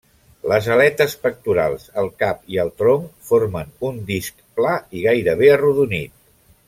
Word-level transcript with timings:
Les 0.51 0.67
aletes 0.75 1.11
pectorals, 1.25 1.85
el 2.03 2.09
cap 2.23 2.41
i 2.55 2.57
el 2.63 2.73
tronc 2.83 3.13
formen 3.29 3.69
un 3.91 4.01
disc 4.09 4.43
pla 4.61 4.73
i 4.99 5.05
gairebé 5.05 5.53
arrodonit. 5.59 6.17